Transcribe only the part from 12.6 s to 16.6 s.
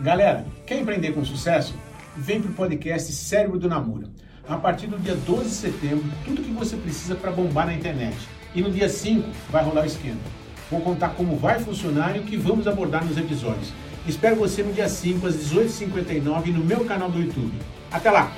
abordar nos episódios. Espero você no dia 5 às 18h59